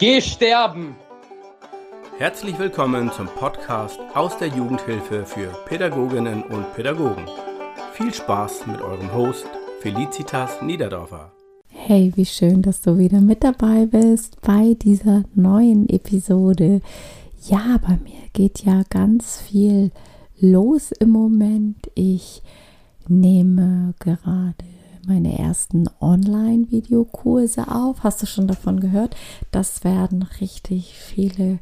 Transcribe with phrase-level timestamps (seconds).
[0.00, 0.94] Geh sterben!
[2.18, 7.24] Herzlich willkommen zum Podcast aus der Jugendhilfe für Pädagoginnen und Pädagogen.
[7.94, 9.48] Viel Spaß mit eurem Host
[9.80, 11.32] Felicitas Niederdorfer.
[11.66, 16.80] Hey, wie schön, dass du wieder mit dabei bist bei dieser neuen Episode.
[17.48, 19.90] Ja, bei mir geht ja ganz viel
[20.38, 21.90] los im Moment.
[21.96, 22.44] Ich
[23.08, 24.77] nehme gerade
[25.08, 28.04] meine ersten Online-Videokurse auf.
[28.04, 29.16] Hast du schon davon gehört?
[29.50, 31.58] Das werden richtig viele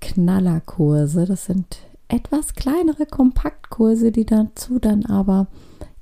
[0.00, 1.26] Knallerkurse.
[1.26, 5.46] Das sind etwas kleinere Kompaktkurse, die dazu dann aber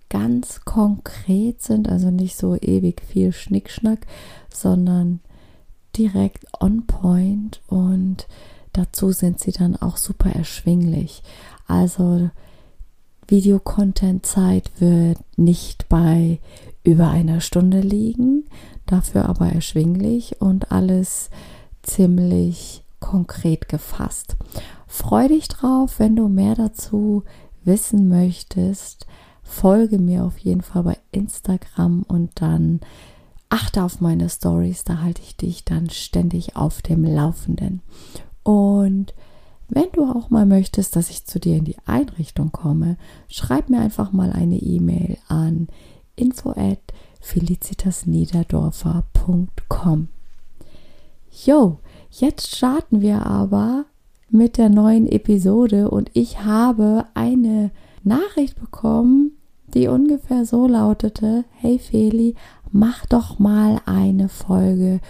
[0.08, 4.06] ganz konkret sind, also nicht so ewig viel Schnickschnack,
[4.52, 5.20] sondern
[5.96, 8.26] direkt on point und
[8.72, 11.22] dazu sind sie dann auch super erschwinglich.
[11.66, 12.30] Also
[13.30, 16.40] Videocontent-Zeit wird nicht bei
[16.82, 18.44] über einer Stunde liegen,
[18.86, 21.30] dafür aber erschwinglich und alles
[21.82, 24.36] ziemlich konkret gefasst.
[24.86, 27.22] Freu dich drauf, wenn du mehr dazu
[27.64, 29.06] wissen möchtest.
[29.42, 32.80] Folge mir auf jeden Fall bei Instagram und dann
[33.48, 37.82] achte auf meine Stories, da halte ich dich dann ständig auf dem Laufenden.
[38.42, 39.12] Und
[39.70, 42.96] wenn du auch mal möchtest, dass ich zu dir in die Einrichtung komme,
[43.28, 45.68] schreib mir einfach mal eine E-Mail an
[46.16, 46.80] info at
[47.20, 50.08] felicitasniederdorfer.com.
[51.44, 51.78] Jo,
[52.10, 53.84] jetzt starten wir aber
[54.28, 57.70] mit der neuen Episode und ich habe eine
[58.02, 59.36] Nachricht bekommen,
[59.74, 62.34] die ungefähr so lautete: Hey Feli,
[62.72, 65.00] mach doch mal eine Folge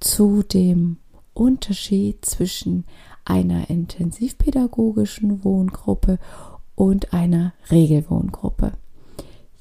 [0.00, 0.98] zu dem
[1.34, 2.84] Unterschied zwischen
[3.28, 6.18] einer intensivpädagogischen Wohngruppe
[6.74, 8.72] und einer Regelwohngruppe.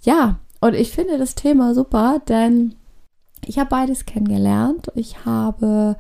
[0.02, 2.76] Ja, und ich finde das Thema super, denn
[3.46, 4.92] ich habe beides kennengelernt.
[4.96, 5.98] Ich habe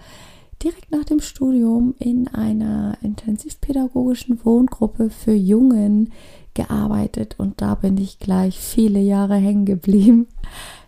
[0.63, 6.11] direkt nach dem Studium in einer intensivpädagogischen Wohngruppe für Jungen
[6.53, 10.27] gearbeitet und da bin ich gleich viele Jahre hängen geblieben.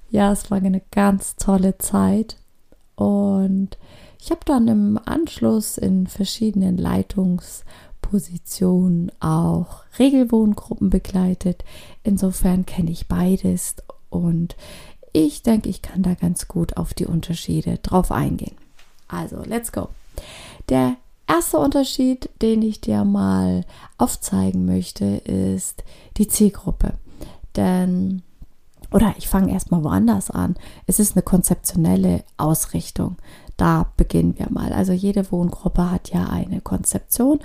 [0.10, 2.38] Ja, es war eine ganz tolle Zeit
[2.96, 3.78] und
[4.20, 11.64] ich habe dann im Anschluss in verschiedenen Leitungspositionen auch Regelwohngruppen begleitet.
[12.04, 13.78] Insofern kenne ich beides
[14.10, 14.58] und
[15.14, 18.56] ich denke, ich kann da ganz gut auf die Unterschiede drauf eingehen.
[19.08, 19.88] Also, let's go.
[20.68, 20.98] Der
[21.28, 23.64] erste Unterschied, den ich dir mal
[23.98, 25.84] aufzeigen möchte, ist
[26.18, 26.96] die Zielgruppe.
[27.56, 28.22] Denn
[28.92, 30.56] oder ich fange erstmal woanders an.
[30.88, 33.18] Es ist eine konzeptionelle Ausrichtung.
[33.60, 34.72] Da beginnen wir mal.
[34.72, 37.40] Also jede Wohngruppe hat ja eine Konzeption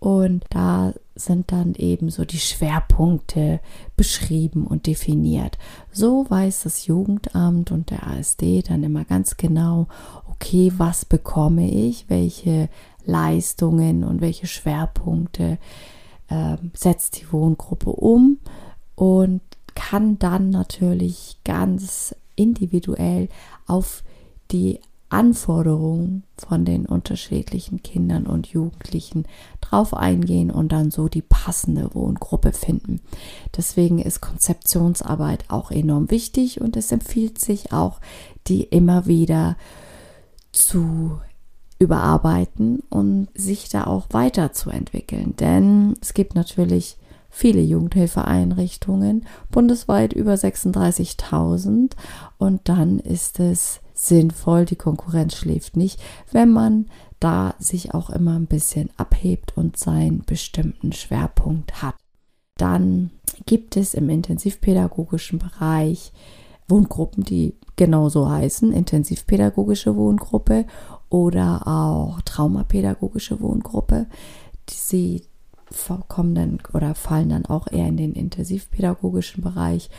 [0.00, 3.60] und da sind dann eben so die Schwerpunkte
[3.94, 5.58] beschrieben und definiert.
[5.92, 9.88] So weiß das Jugendamt und der ASD dann immer ganz genau,
[10.30, 12.70] okay, was bekomme ich, welche
[13.04, 15.58] Leistungen und welche Schwerpunkte
[16.28, 18.38] äh, setzt die Wohngruppe um
[18.94, 19.42] und
[19.74, 23.28] kann dann natürlich ganz individuell
[23.66, 24.02] auf
[24.50, 29.26] die Anforderungen von den unterschiedlichen Kindern und Jugendlichen
[29.60, 33.00] drauf eingehen und dann so die passende Wohngruppe finden.
[33.56, 38.00] Deswegen ist Konzeptionsarbeit auch enorm wichtig und es empfiehlt sich auch,
[38.46, 39.56] die immer wieder
[40.52, 41.18] zu
[41.78, 45.36] überarbeiten und sich da auch weiterzuentwickeln.
[45.36, 46.96] Denn es gibt natürlich
[47.30, 51.92] viele Jugendhilfeeinrichtungen, bundesweit über 36.000
[52.38, 56.00] und dann ist es sinnvoll, die Konkurrenz schläft nicht,
[56.30, 56.86] wenn man
[57.20, 61.96] da sich auch immer ein bisschen abhebt und seinen bestimmten Schwerpunkt hat.
[62.56, 63.10] Dann
[63.46, 66.12] gibt es im intensivpädagogischen Bereich
[66.68, 70.66] Wohngruppen, die genauso heißen, intensivpädagogische Wohngruppe
[71.08, 74.06] oder auch traumapädagogische Wohngruppe.
[74.70, 75.24] Sie
[76.08, 79.90] kommen dann oder fallen dann auch eher in den intensivpädagogischen Bereich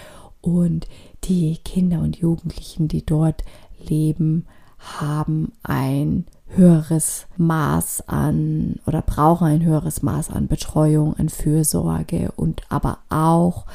[0.41, 0.87] und
[1.25, 3.43] die Kinder und Jugendlichen, die dort
[3.79, 4.45] leben,
[4.77, 12.63] haben ein höheres Maß an oder brauchen ein höheres Maß an Betreuung, an Fürsorge und
[12.69, 13.65] aber auch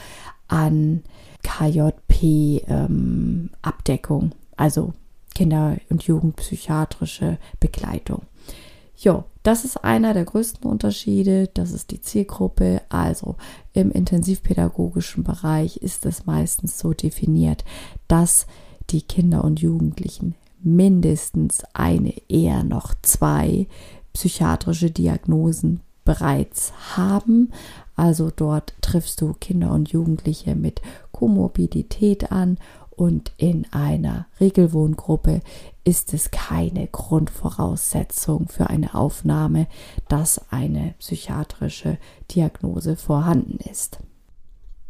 [0.49, 1.03] an
[1.43, 4.93] KJP-Abdeckung, ähm, also
[5.35, 8.23] Kinder- und Jugendpsychiatrische Begleitung.
[8.97, 11.51] Jo, das ist einer der größten Unterschiede.
[11.53, 12.81] Das ist die Zielgruppe.
[12.89, 13.37] Also
[13.73, 17.65] im intensivpädagogischen Bereich ist es meistens so definiert,
[18.09, 18.47] dass
[18.91, 23.67] die Kinder und Jugendlichen mindestens eine, eher noch zwei
[24.13, 27.53] psychiatrische Diagnosen bereits haben.
[27.97, 30.81] Also dort triffst du Kinder und Jugendliche mit
[31.13, 32.59] Komorbidität an
[32.97, 35.41] Und in einer Regelwohngruppe
[35.83, 39.67] ist es keine Grundvoraussetzung für eine Aufnahme,
[40.09, 41.99] dass eine psychiatrische
[42.31, 43.99] Diagnose vorhanden ist.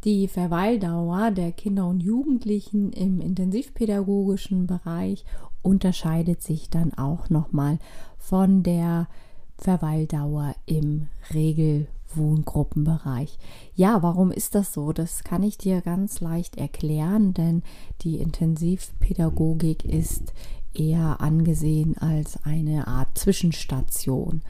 [0.05, 5.25] Die Verweildauer der Kinder und Jugendlichen im intensivpädagogischen Bereich
[5.63, 7.79] unterscheidet sich dann auch nochmal
[8.19, 9.09] von der
[9.57, 13.39] Verweildauer im Regelwohngruppenbereich.
[13.75, 14.93] Ja, warum ist das so?
[14.93, 17.63] Das kann ich dir ganz leicht erklären, denn
[18.03, 20.35] die Intensivpädagogik ist
[20.75, 24.43] eher angesehen als eine Art Zwischenstation.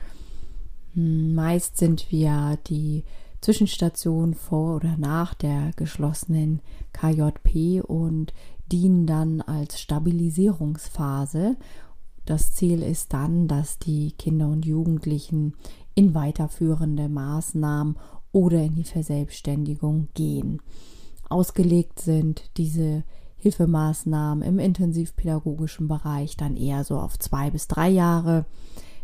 [0.94, 3.04] Hm, meist sind wir die
[3.44, 6.62] Zwischenstation vor oder nach der geschlossenen
[6.94, 8.32] KJP und
[8.72, 11.56] dienen dann als Stabilisierungsphase.
[12.24, 15.56] Das Ziel ist dann, dass die Kinder und Jugendlichen
[15.94, 17.98] in weiterführende Maßnahmen
[18.32, 20.62] oder in die Verselbstständigung gehen.
[21.28, 23.04] Ausgelegt sind diese
[23.36, 28.46] Hilfemaßnahmen im intensivpädagogischen Bereich dann eher so auf zwei bis drei Jahre.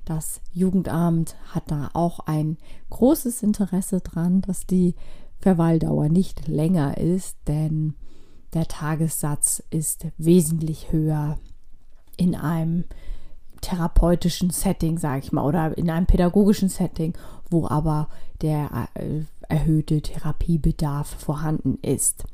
[0.05, 2.56] Das Jugendamt hat da auch ein
[2.91, 4.94] großes Interesse dran, dass die
[5.38, 7.94] Verweildauer nicht länger ist, denn
[8.52, 11.38] der Tagessatz ist wesentlich höher
[12.17, 12.85] in einem
[13.61, 17.14] therapeutischen Setting, sage ich mal, oder in einem pädagogischen Setting,
[17.50, 18.08] wo aber
[18.43, 22.25] der äh, erhöhte Therapiebedarf vorhanden ist.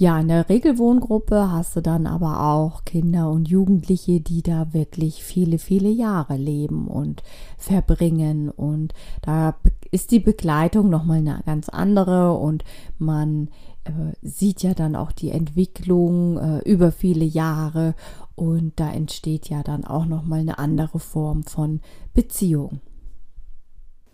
[0.00, 5.24] Ja, in der Regelwohngruppe hast du dann aber auch Kinder und Jugendliche, die da wirklich
[5.24, 7.24] viele, viele Jahre leben und
[7.56, 8.48] verbringen.
[8.48, 9.56] Und da
[9.90, 12.62] ist die Begleitung nochmal eine ganz andere und
[13.00, 13.48] man
[13.82, 13.90] äh,
[14.22, 17.96] sieht ja dann auch die Entwicklung äh, über viele Jahre
[18.36, 21.80] und da entsteht ja dann auch nochmal eine andere Form von
[22.14, 22.78] Beziehung.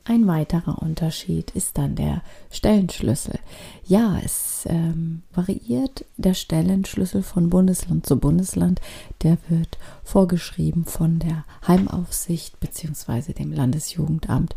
[0.07, 3.39] Ein weiterer Unterschied ist dann der Stellenschlüssel.
[3.87, 8.83] Ja, es ähm, variiert der Stellenschlüssel von Bundesland zu Bundesland.
[9.23, 13.33] Der wird vorgeschrieben von der Heimaufsicht bzw.
[13.33, 14.55] dem Landesjugendamt.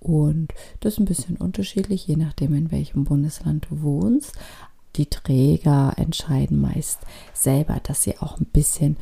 [0.00, 4.32] Und das ist ein bisschen unterschiedlich, je nachdem, in welchem Bundesland du wohnst.
[4.96, 7.00] Die Träger entscheiden meist
[7.34, 8.96] selber, dass sie auch ein bisschen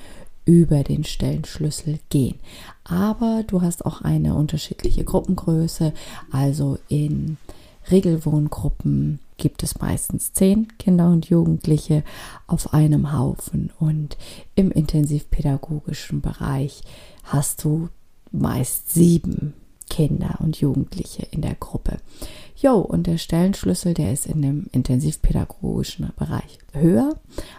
[0.44, 2.40] über den Stellenschlüssel gehen.
[2.84, 5.92] Aber du hast auch eine unterschiedliche Gruppengröße.
[6.30, 7.38] Also in
[7.90, 12.04] Regelwohngruppen gibt es meistens zehn Kinder und Jugendliche
[12.46, 14.16] auf einem Haufen und
[14.54, 16.82] im intensivpädagogischen Bereich
[17.24, 17.88] hast du
[18.30, 19.54] meist sieben
[19.90, 21.98] Kinder und Jugendliche in der Gruppe.
[22.56, 27.14] Jo, und der Stellenschlüssel, der ist in dem intensivpädagogischen Bereich höher.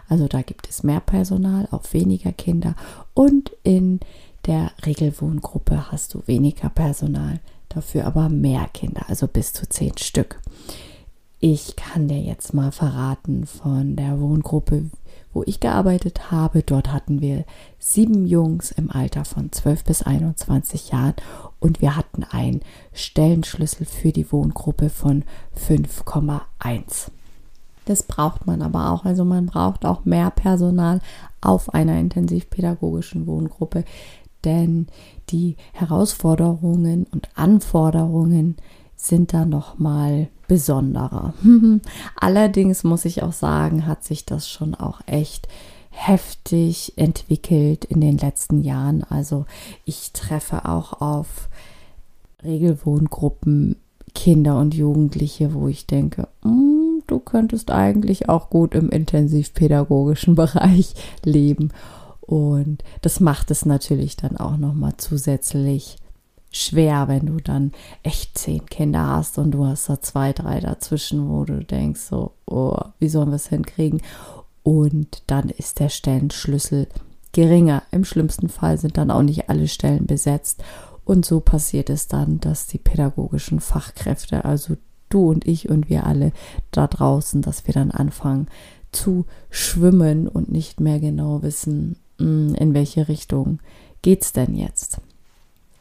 [0.09, 2.75] Also da gibt es mehr Personal, auch weniger Kinder.
[3.13, 3.99] Und in
[4.45, 7.39] der Regelwohngruppe hast du weniger Personal,
[7.69, 10.39] dafür aber mehr Kinder, also bis zu zehn Stück.
[11.39, 14.85] Ich kann dir jetzt mal verraten von der Wohngruppe,
[15.33, 16.63] wo ich gearbeitet habe.
[16.63, 17.43] Dort hatten wir
[17.77, 21.15] sieben Jungs im Alter von 12 bis 21 Jahren
[21.59, 22.61] und wir hatten einen
[22.93, 25.23] Stellenschlüssel für die Wohngruppe von
[25.67, 27.11] 5,1.
[27.85, 29.05] Das braucht man aber auch.
[29.05, 30.99] Also man braucht auch mehr Personal
[31.41, 33.83] auf einer intensivpädagogischen Wohngruppe,
[34.45, 34.87] denn
[35.29, 38.57] die Herausforderungen und Anforderungen
[38.95, 41.33] sind da noch mal besonderer.
[42.15, 45.47] Allerdings muss ich auch sagen, hat sich das schon auch echt
[45.89, 49.03] heftig entwickelt in den letzten Jahren.
[49.03, 49.45] Also
[49.85, 51.49] ich treffe auch auf
[52.43, 53.77] Regelwohngruppen
[54.13, 60.95] Kinder und Jugendliche, wo ich denke, mm, du könntest eigentlich auch gut im intensivpädagogischen Bereich
[61.23, 61.71] leben.
[62.25, 65.97] Und das macht es natürlich dann auch noch mal zusätzlich
[66.51, 71.29] schwer, wenn du dann echt zehn Kinder hast und du hast da zwei, drei dazwischen,
[71.29, 74.01] wo du denkst, so, oh, wie sollen wir es hinkriegen?
[74.63, 76.87] Und dann ist der Stellenschlüssel
[77.33, 77.83] geringer.
[77.91, 80.63] Im schlimmsten Fall sind dann auch nicht alle Stellen besetzt.
[81.03, 84.77] Und so passiert es dann, dass die pädagogischen Fachkräfte, also
[85.09, 86.31] du und ich und wir alle
[86.71, 88.47] da draußen, dass wir dann anfangen
[88.91, 93.59] zu schwimmen und nicht mehr genau wissen, in welche Richtung
[94.01, 94.99] geht es denn jetzt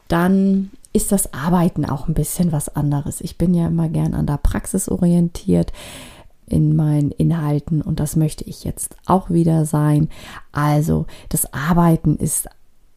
[0.07, 3.21] dann ist das Arbeiten auch ein bisschen was anderes.
[3.21, 5.73] Ich bin ja immer gern an der Praxis orientiert
[6.47, 10.09] in meinen Inhalten und das möchte ich jetzt auch wieder sein.
[10.51, 12.47] Also das Arbeiten ist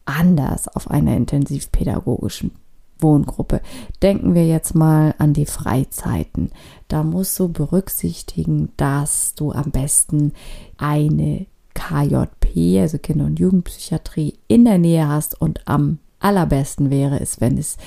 [0.05, 2.51] anders auf einer intensivpädagogischen
[2.99, 3.61] Wohngruppe.
[4.01, 6.51] Denken wir jetzt mal an die Freizeiten.
[6.87, 10.33] Da musst du berücksichtigen, dass du am besten
[10.77, 17.39] eine KJP, also Kinder- und Jugendpsychiatrie, in der Nähe hast und am allerbesten wäre es,
[17.41, 17.77] wenn es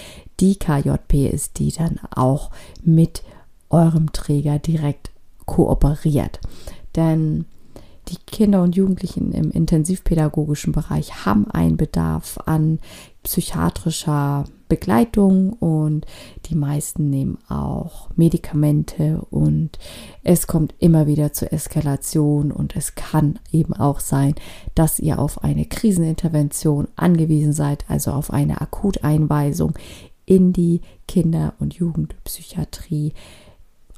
[0.40, 2.50] die KJP ist, die dann auch
[2.82, 3.22] mit
[3.70, 5.10] eurem Träger direkt
[5.46, 6.40] kooperiert.
[6.96, 7.46] Denn
[8.08, 12.80] Die Kinder und Jugendlichen im intensivpädagogischen Bereich haben einen Bedarf an
[13.22, 16.06] psychiatrischer Begleitung und
[16.46, 19.78] die meisten nehmen auch Medikamente und
[20.22, 24.34] es kommt immer wieder zur Eskalation und es kann eben auch sein,
[24.74, 29.74] dass ihr auf eine Krisenintervention angewiesen seid, also auf eine Akuteinweisung
[30.24, 33.12] in die Kinder- und Jugendpsychiatrie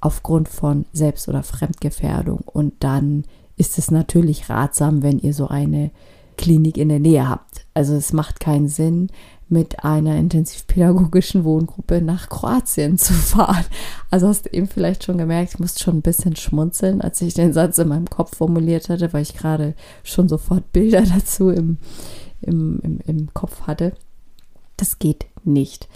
[0.00, 3.26] aufgrund von Selbst- oder Fremdgefährdung und dann
[3.56, 5.92] ist es natürlich ratsam, wenn ihr so eine
[6.36, 7.66] Klinik in der Nähe habt.
[7.74, 9.08] Also es macht keinen Sinn,
[9.48, 13.64] mit einer intensivpädagogischen Wohngruppe nach Kroatien zu fahren.
[14.10, 17.34] Also hast du eben vielleicht schon gemerkt, ich musste schon ein bisschen schmunzeln, als ich
[17.34, 21.78] den Satz in meinem Kopf formuliert hatte, weil ich gerade schon sofort Bilder dazu im,
[22.40, 23.92] im, im, im Kopf hatte.
[24.76, 25.88] Das geht nicht.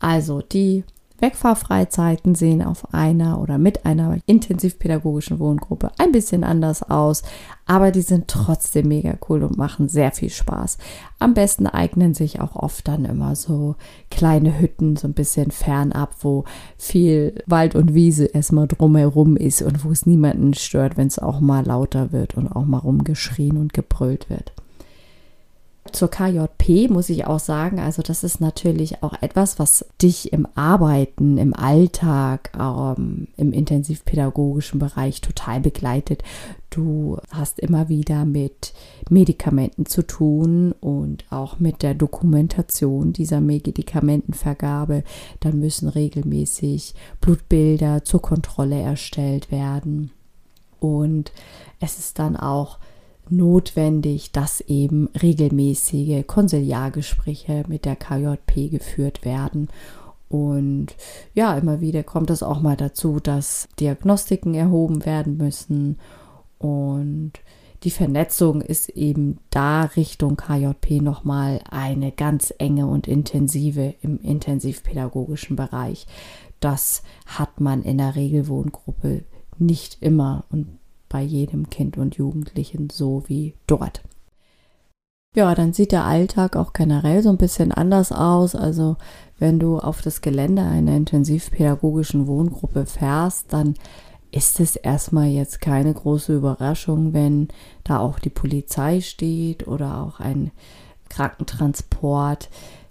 [0.00, 0.84] Also die
[1.20, 7.22] Wegfahrfreizeiten sehen auf einer oder mit einer intensivpädagogischen Wohngruppe ein bisschen anders aus,
[7.66, 10.78] aber die sind trotzdem mega cool und machen sehr viel Spaß.
[11.18, 13.76] Am besten eignen sich auch oft dann immer so
[14.10, 16.44] kleine Hütten, so ein bisschen fernab, wo
[16.76, 21.40] viel Wald und Wiese erstmal drumherum ist und wo es niemanden stört, wenn es auch
[21.40, 24.52] mal lauter wird und auch mal rumgeschrien und gebrüllt wird.
[25.92, 30.46] Zur KJP muss ich auch sagen, also das ist natürlich auch etwas, was dich im
[30.54, 36.22] Arbeiten, im Alltag, ähm, im intensivpädagogischen Bereich total begleitet.
[36.70, 38.74] Du hast immer wieder mit
[39.08, 45.04] Medikamenten zu tun und auch mit der Dokumentation dieser Medikamentenvergabe.
[45.40, 50.10] Dann müssen regelmäßig Blutbilder zur Kontrolle erstellt werden.
[50.80, 51.32] Und
[51.80, 52.78] es ist dann auch
[53.30, 59.68] notwendig, dass eben regelmäßige Konsiliargespräche mit der KJP geführt werden.
[60.28, 60.88] Und
[61.34, 65.98] ja, immer wieder kommt es auch mal dazu, dass Diagnostiken erhoben werden müssen.
[66.58, 67.32] Und
[67.84, 75.56] die Vernetzung ist eben da Richtung KJP nochmal eine ganz enge und intensive im intensivpädagogischen
[75.56, 76.06] Bereich.
[76.60, 79.22] Das hat man in der Regelwohngruppe
[79.58, 80.44] nicht immer.
[80.50, 80.78] Und
[81.08, 84.02] bei jedem Kind und Jugendlichen so wie dort.
[85.34, 88.54] Ja, dann sieht der Alltag auch generell so ein bisschen anders aus.
[88.54, 88.96] Also
[89.38, 93.74] wenn du auf das Gelände einer intensivpädagogischen Wohngruppe fährst, dann
[94.30, 97.48] ist es erstmal jetzt keine große Überraschung, wenn
[97.84, 100.50] da auch die Polizei steht oder auch ein
[101.08, 102.50] Krankentransport.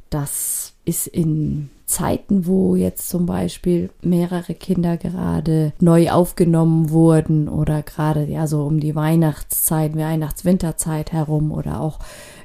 [0.10, 7.82] Das ist in Zeiten, wo jetzt zum Beispiel mehrere Kinder gerade neu aufgenommen wurden oder
[7.82, 12.00] gerade ja so um die Weihnachtszeit, Weihnachts-Winterzeit herum oder auch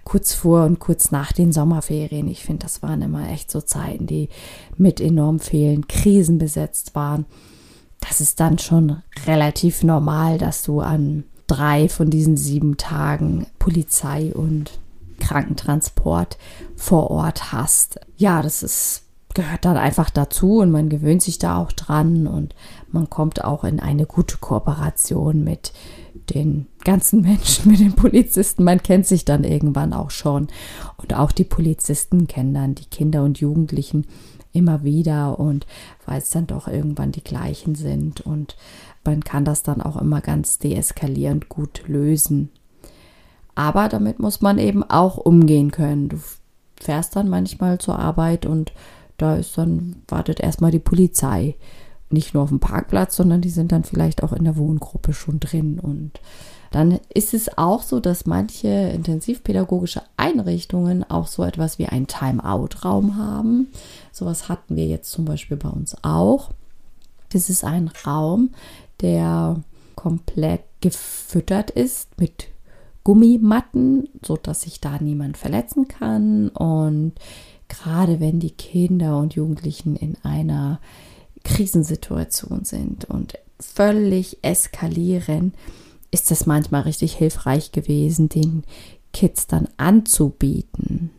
[0.04, 2.28] kurz vor und kurz nach den Sommerferien.
[2.28, 4.28] Ich finde, das waren immer echt so Zeiten, die
[4.76, 7.26] mit enorm vielen Krisen besetzt waren.
[8.00, 14.32] Das ist dann schon relativ normal, dass du an drei von diesen sieben Tagen Polizei
[14.34, 14.70] und
[15.22, 16.36] Krankentransport
[16.76, 18.00] vor Ort hast.
[18.16, 19.02] Ja, das ist
[19.34, 22.54] gehört dann einfach dazu und man gewöhnt sich da auch dran und
[22.90, 25.72] man kommt auch in eine gute Kooperation mit
[26.34, 28.64] den ganzen Menschen, mit den Polizisten.
[28.64, 30.48] Man kennt sich dann irgendwann auch schon
[30.98, 34.06] und auch die Polizisten kennen dann die Kinder und Jugendlichen
[34.52, 35.66] immer wieder und
[36.04, 38.56] weil es dann doch irgendwann die gleichen sind und
[39.04, 42.50] man kann das dann auch immer ganz deeskalierend gut lösen.
[43.54, 46.08] Aber damit muss man eben auch umgehen können.
[46.08, 46.18] Du
[46.80, 48.72] fährst dann manchmal zur Arbeit und
[49.18, 51.54] da ist dann, wartet erstmal die Polizei.
[52.10, 55.40] Nicht nur auf dem Parkplatz, sondern die sind dann vielleicht auch in der Wohngruppe schon
[55.40, 55.78] drin.
[55.78, 56.20] Und
[56.70, 63.16] dann ist es auch so, dass manche intensivpädagogische Einrichtungen auch so etwas wie einen Time-out-Raum
[63.16, 63.68] haben.
[64.10, 66.50] Sowas hatten wir jetzt zum Beispiel bei uns auch.
[67.30, 68.50] Das ist ein Raum,
[69.00, 69.60] der
[69.94, 72.48] komplett gefüttert ist mit
[73.04, 76.48] Gummimatten, sodass sich da niemand verletzen kann.
[76.50, 77.12] Und
[77.68, 80.80] gerade wenn die Kinder und Jugendlichen in einer
[81.44, 85.52] Krisensituation sind und völlig eskalieren,
[86.10, 88.64] ist es manchmal richtig hilfreich gewesen, den
[89.12, 91.10] Kids dann anzubieten,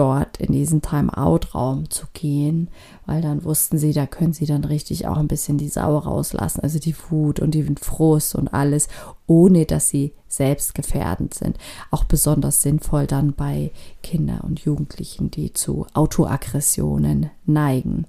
[0.00, 2.68] dort in diesen Time-out-Raum zu gehen,
[3.04, 6.62] weil dann wussten sie, da können sie dann richtig auch ein bisschen die Sau rauslassen,
[6.62, 8.88] also die Wut und den Frust und alles,
[9.26, 11.58] ohne dass sie selbst gefährdend sind.
[11.90, 18.06] Auch besonders sinnvoll dann bei Kindern und Jugendlichen, die zu Autoaggressionen neigen.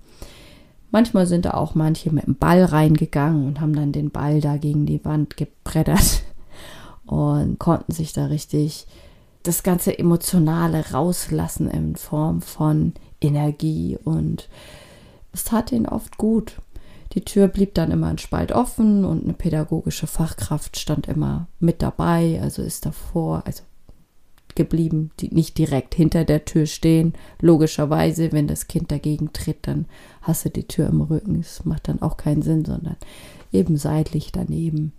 [0.91, 4.55] Manchmal sind da auch manche mit dem Ball reingegangen und haben dann den Ball da
[4.55, 6.23] gegen die Wand gebreddert
[7.05, 8.87] und konnten sich da richtig
[9.43, 14.49] das ganze Emotionale rauslassen in Form von Energie und
[15.33, 16.57] es tat ihnen oft gut.
[17.13, 21.81] Die Tür blieb dann immer ein Spalt offen und eine pädagogische Fachkraft stand immer mit
[21.81, 23.63] dabei, also ist davor, also
[24.55, 27.13] geblieben, die nicht direkt hinter der Tür stehen.
[27.39, 29.85] Logischerweise, wenn das Kind dagegen tritt, dann
[30.21, 31.41] hast du die Tür im Rücken.
[31.41, 32.97] Das macht dann auch keinen Sinn, sondern
[33.51, 34.93] eben seitlich daneben.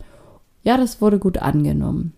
[0.62, 2.14] Ja, das wurde gut angenommen.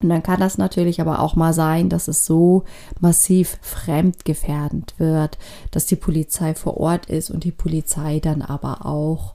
[0.00, 2.64] Und dann kann das natürlich aber auch mal sein, dass es so
[3.00, 5.38] massiv fremdgefährdend wird,
[5.72, 9.34] dass die Polizei vor Ort ist und die Polizei dann aber auch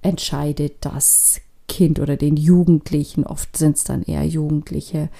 [0.00, 5.10] entscheidet, das Kind oder den Jugendlichen, oft sind es dann eher Jugendliche,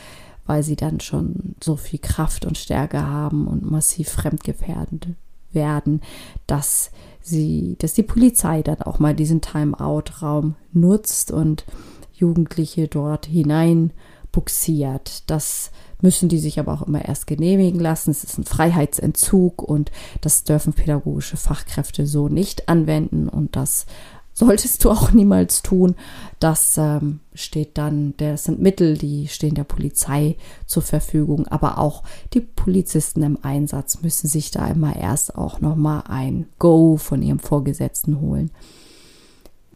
[0.46, 5.08] weil sie dann schon so viel Kraft und Stärke haben und massiv fremdgefährdend
[5.52, 6.00] werden,
[6.46, 6.90] dass
[7.20, 11.66] sie, dass die Polizei dann auch mal diesen Timeout-Raum nutzt und
[12.14, 13.92] Jugendliche dort hinein
[14.32, 15.28] buxiert.
[15.30, 15.70] Das
[16.00, 18.10] müssen die sich aber auch immer erst genehmigen lassen.
[18.10, 23.86] Es ist ein Freiheitsentzug und das dürfen pädagogische Fachkräfte so nicht anwenden und das
[24.38, 25.96] solltest du auch niemals tun.
[26.38, 32.04] Das ähm, steht dann, das sind Mittel, die stehen der Polizei zur Verfügung, aber auch
[32.34, 37.40] die Polizisten im Einsatz müssen sich da immer erst auch nochmal ein Go von ihrem
[37.40, 38.52] Vorgesetzten holen.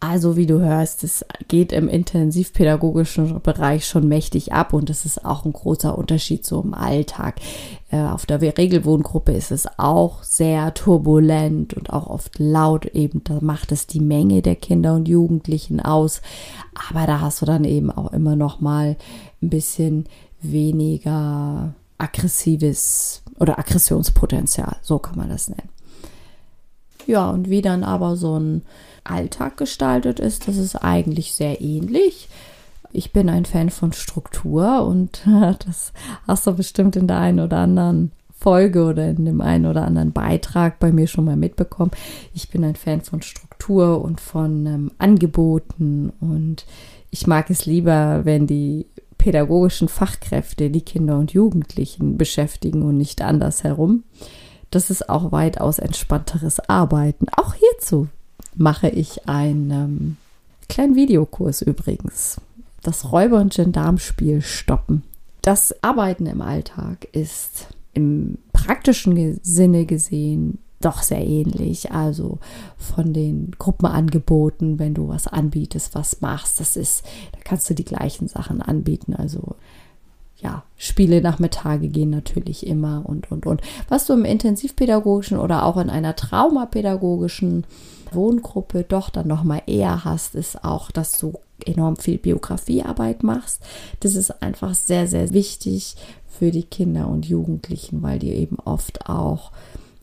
[0.03, 5.25] Also wie du hörst, es geht im intensivpädagogischen Bereich schon mächtig ab und es ist
[5.25, 7.37] auch ein großer Unterschied im Alltag.
[7.89, 12.87] Äh, auf der Regelwohngruppe ist es auch sehr turbulent und auch oft laut.
[12.87, 16.21] Eben da macht es die Menge der Kinder und Jugendlichen aus.
[16.91, 18.97] Aber da hast du dann eben auch immer noch mal
[19.41, 20.07] ein bisschen
[20.41, 24.79] weniger aggressives oder Aggressionspotenzial.
[24.83, 25.69] So kann man das nennen.
[27.07, 28.63] Ja, und wie dann aber so ein
[29.05, 32.29] Alltag gestaltet ist, das ist eigentlich sehr ähnlich.
[32.93, 35.23] Ich bin ein Fan von Struktur und
[35.67, 35.93] das
[36.27, 40.13] hast du bestimmt in der einen oder anderen Folge oder in dem einen oder anderen
[40.13, 41.93] Beitrag bei mir schon mal mitbekommen.
[42.35, 46.67] Ich bin ein Fan von Struktur und von ähm, Angeboten und
[47.11, 53.23] ich mag es lieber, wenn die pädagogischen Fachkräfte die Kinder und Jugendlichen beschäftigen und nicht
[53.23, 54.03] andersherum.
[54.71, 57.27] Das ist auch weitaus entspannteres Arbeiten.
[57.37, 58.09] Auch hierzu
[58.55, 60.17] mache ich einen ähm,
[60.69, 62.41] kleinen Videokurs übrigens.
[62.83, 65.03] Das Räuber- und Gendarmspiel stoppen.
[65.43, 71.93] Das Arbeiten im Alltag ist im praktischen Sinne gesehen doch sehr ähnlich.
[71.93, 72.39] Also
[72.77, 77.85] von den Gruppenangeboten, wenn du was anbietest, was machst, das ist, da kannst du die
[77.85, 79.15] gleichen Sachen anbieten.
[79.15, 79.57] Also
[80.43, 83.61] ja, Spiele Nachmittage gehen natürlich immer und und und.
[83.89, 87.65] Was du im intensivpädagogischen oder auch in einer traumapädagogischen
[88.11, 93.63] Wohngruppe doch dann noch mal eher hast, ist auch, dass du enorm viel Biografiearbeit machst.
[94.01, 95.97] Das ist einfach sehr sehr wichtig
[96.29, 99.53] für die Kinder und Jugendlichen, weil die eben oft auch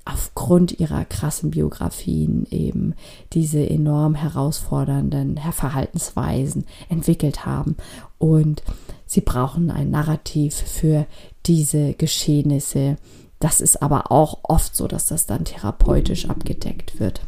[0.05, 2.95] aufgrund ihrer krassen Biografien eben
[3.33, 7.75] diese enorm herausfordernden Verhaltensweisen entwickelt haben.
[8.17, 8.63] Und
[9.09, 11.07] sie brauchen ein Narrativ für
[11.47, 12.97] diese Geschehnisse.
[13.39, 17.21] Das ist aber auch oft so, dass das dann therapeutisch abgedeckt wird.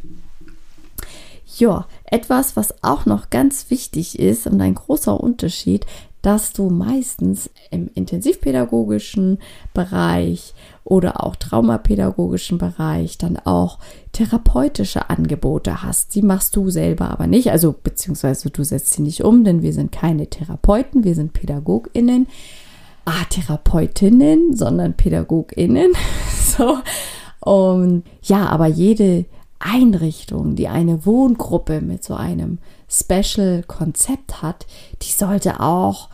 [1.58, 5.86] Ja, etwas, was auch noch ganz wichtig ist und ein großer Unterschied,
[6.22, 9.40] dass du meistens im intensivpädagogischen
[9.74, 10.54] Bereich
[10.84, 13.80] oder auch traumapädagogischen Bereich dann auch
[14.12, 16.16] therapeutische Angebote hast.
[16.16, 19.74] Die machst du selber aber nicht, also beziehungsweise du setzt sie nicht um, denn wir
[19.74, 22.28] sind keine Therapeuten, wir sind PädagogInnen.
[23.06, 25.94] Ah, Therapeutinnen, sondern PädagogInnen.
[26.58, 26.78] so.
[27.40, 29.26] Und ja, aber jede
[29.58, 34.68] Einrichtung, die eine Wohngruppe mit so einem Special-Konzept hat,
[35.02, 36.10] die sollte auch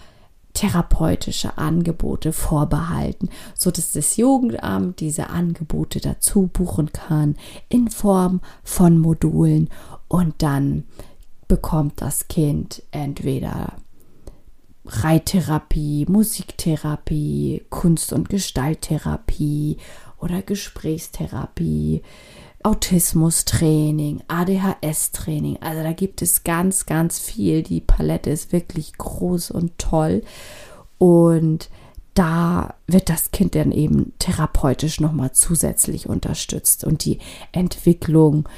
[0.57, 7.35] therapeutische Angebote vorbehalten, so dass das Jugendamt diese Angebote dazu buchen kann
[7.69, 9.69] in Form von Modulen
[10.07, 10.85] und dann
[11.47, 13.73] bekommt das Kind entweder
[14.87, 19.77] Reittherapie, Musiktherapie, Kunst- und Gestalttherapie
[20.17, 22.01] oder Gesprächstherapie,
[22.67, 25.59] Autismus-Training, ADHS-Training.
[25.61, 27.63] Also da gibt es ganz, ganz viel.
[27.63, 30.21] Die Palette ist wirklich groß und toll.
[30.97, 31.69] Und
[32.13, 37.19] da wird das Kind dann eben therapeutisch nochmal zusätzlich unterstützt und die
[37.53, 38.49] Entwicklung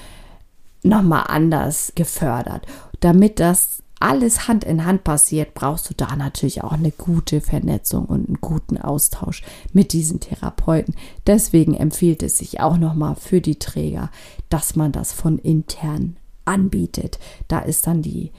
[0.82, 2.66] nochmal anders gefördert,
[3.02, 8.06] damit das alles Hand in Hand passiert, brauchst du da natürlich auch eine gute Vernetzung
[8.06, 10.96] und einen guten Austausch mit diesen Therapeuten.
[11.28, 14.10] Deswegen empfiehlt es sich auch nochmal für die Träger,
[14.50, 17.20] dass man das von intern anbietet.
[17.48, 18.32] Da ist dann die,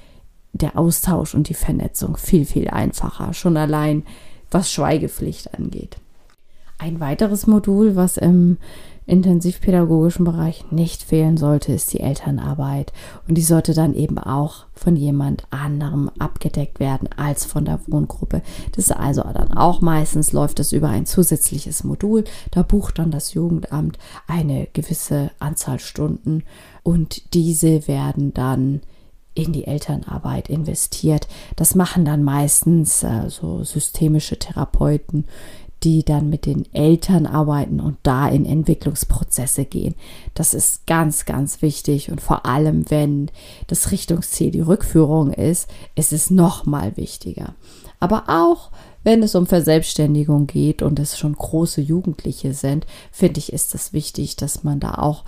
[0.52, 3.34] der Austausch und die Vernetzung viel, viel einfacher.
[3.34, 4.04] Schon allein
[4.50, 5.98] was Schweigepflicht angeht.
[6.78, 8.56] Ein weiteres Modul, was im
[9.10, 12.92] intensivpädagogischen Bereich nicht fehlen sollte, ist die Elternarbeit.
[13.26, 18.42] Und die sollte dann eben auch von jemand anderem abgedeckt werden als von der Wohngruppe.
[18.72, 22.24] Das ist also dann auch meistens läuft es über ein zusätzliches Modul.
[22.52, 26.44] Da bucht dann das Jugendamt eine gewisse Anzahl Stunden
[26.82, 28.80] und diese werden dann
[29.34, 31.28] in die Elternarbeit investiert.
[31.56, 35.24] Das machen dann meistens äh, so systemische Therapeuten,
[35.82, 39.94] die dann mit den Eltern arbeiten und da in Entwicklungsprozesse gehen.
[40.34, 43.30] Das ist ganz, ganz wichtig und vor allem, wenn
[43.66, 47.54] das Richtungsziel die Rückführung ist, ist es noch mal wichtiger.
[47.98, 48.70] Aber auch
[49.02, 53.92] wenn es um Verselbstständigung geht und es schon große Jugendliche sind, finde ich, ist es
[53.92, 55.24] wichtig, dass man da auch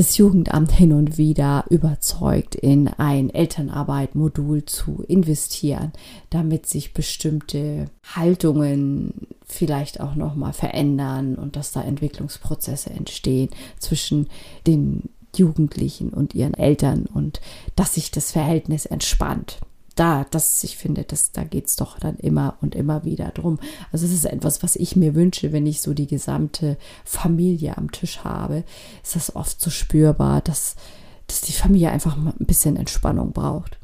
[0.00, 5.92] das Jugendamt hin und wieder überzeugt, in ein Elternarbeit-Modul zu investieren,
[6.30, 9.12] damit sich bestimmte Haltungen
[9.44, 14.30] vielleicht auch nochmal verändern und dass da Entwicklungsprozesse entstehen zwischen
[14.66, 17.42] den Jugendlichen und ihren Eltern und
[17.76, 19.58] dass sich das Verhältnis entspannt
[20.00, 23.58] da, das, ich finde, das, da geht es doch dann immer und immer wieder drum.
[23.92, 27.90] Also es ist etwas, was ich mir wünsche, wenn ich so die gesamte Familie am
[27.90, 28.64] Tisch habe,
[29.02, 30.76] ist das oft so spürbar, dass,
[31.26, 33.79] dass die Familie einfach mal ein bisschen Entspannung braucht.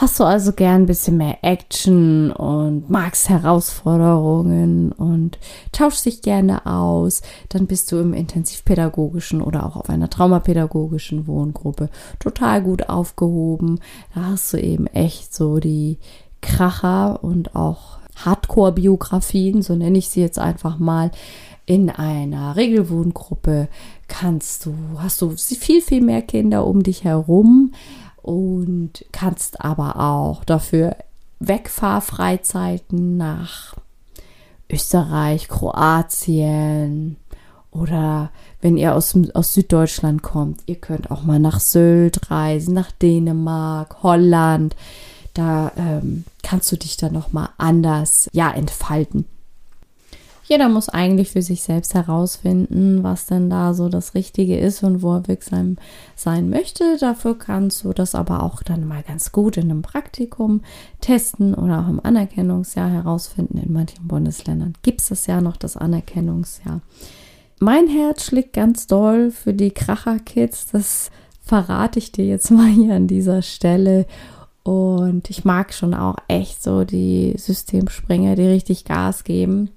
[0.00, 5.38] Hast du also gern ein bisschen mehr Action und magst Herausforderungen und
[5.72, 11.90] tauschst dich gerne aus, dann bist du im intensivpädagogischen oder auch auf einer traumapädagogischen Wohngruppe
[12.18, 13.78] total gut aufgehoben.
[14.14, 15.98] Da hast du eben echt so die
[16.40, 21.10] Kracher und auch Hardcore-Biografien, so nenne ich sie jetzt einfach mal.
[21.66, 23.68] In einer Regelwohngruppe
[24.08, 27.72] kannst du, hast du viel, viel mehr Kinder um dich herum
[28.22, 30.96] und kannst aber auch dafür
[31.40, 33.76] Wegfahrfreizeiten nach
[34.70, 37.16] Österreich, Kroatien
[37.70, 38.30] oder
[38.60, 44.02] wenn ihr aus, aus Süddeutschland kommt, ihr könnt auch mal nach Sylt reisen, nach Dänemark,
[44.02, 44.76] Holland.
[45.34, 49.26] Da ähm, kannst du dich dann noch mal anders ja entfalten.
[50.50, 55.00] Jeder muss eigentlich für sich selbst herausfinden, was denn da so das Richtige ist und
[55.00, 55.76] wo er wirksam
[56.16, 56.96] sein möchte.
[56.98, 60.62] Dafür kannst du das aber auch dann mal ganz gut in einem Praktikum
[61.00, 63.58] testen oder auch im Anerkennungsjahr herausfinden.
[63.58, 66.80] In manchen Bundesländern gibt es das ja noch, das Anerkennungsjahr.
[67.60, 70.72] Mein Herz schlägt ganz doll für die Kracher-Kids.
[70.72, 74.04] Das verrate ich dir jetzt mal hier an dieser Stelle.
[74.64, 79.70] Und ich mag schon auch echt so die Systemspringer, die richtig Gas geben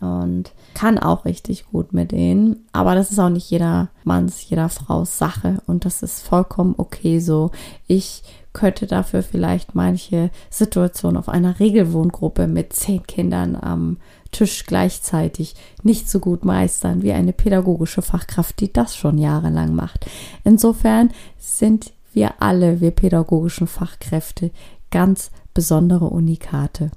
[0.00, 2.66] und kann auch richtig gut mit denen.
[2.72, 7.18] Aber das ist auch nicht jeder Manns, jeder Frau's Sache und das ist vollkommen okay
[7.20, 7.50] so.
[7.86, 13.98] Ich könnte dafür vielleicht manche Situation auf einer Regelwohngruppe mit zehn Kindern am
[14.32, 20.06] Tisch gleichzeitig nicht so gut meistern wie eine pädagogische Fachkraft, die das schon jahrelang macht.
[20.44, 24.50] Insofern sind wir alle, wir pädagogischen Fachkräfte,
[24.90, 26.90] ganz besondere Unikate.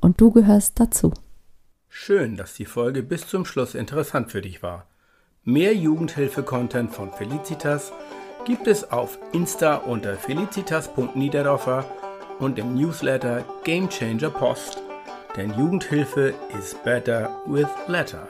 [0.00, 1.12] Und du gehörst dazu.
[1.92, 4.86] Schön, dass die Folge bis zum Schluss interessant für dich war.
[5.44, 7.92] Mehr Jugendhilfe-Content von Felicitas
[8.46, 11.84] gibt es auf Insta unter felicitas.niederdorfer
[12.38, 14.80] und im Newsletter Game Changer Post.
[15.36, 18.28] Denn Jugendhilfe is better with letter.